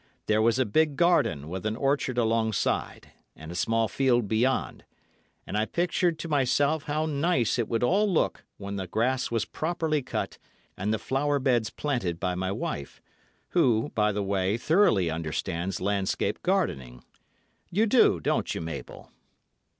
There 0.25 0.41
was 0.41 0.57
a 0.57 0.65
big 0.65 0.95
garden 0.95 1.47
with 1.47 1.63
an 1.63 1.75
orchard 1.75 2.17
alongside, 2.17 3.11
and 3.35 3.51
a 3.51 3.55
small 3.55 3.87
field 3.87 4.27
beyond; 4.27 4.83
and 5.45 5.55
I 5.55 5.65
pictured 5.65 6.17
to 6.17 6.27
myself 6.27 6.85
how 6.85 7.05
nice 7.05 7.59
it 7.59 7.67
would 7.67 7.83
all 7.83 8.11
look 8.11 8.43
when 8.57 8.77
the 8.77 8.87
grass 8.87 9.29
was 9.29 9.45
properly 9.45 10.01
cut 10.01 10.39
and 10.75 10.91
the 10.91 10.97
flower 10.97 11.37
beds 11.37 11.69
planted 11.69 12.19
by 12.19 12.33
my 12.33 12.51
wife, 12.51 12.99
who, 13.49 13.91
by 13.93 14.11
the 14.11 14.23
way, 14.23 14.57
thoroughly 14.57 15.11
understands 15.11 15.79
landscape 15.79 16.41
gardening. 16.41 17.03
You 17.69 17.85
do, 17.85 18.19
don't 18.19 18.55
you, 18.55 18.61
Mabel?" 18.61 19.11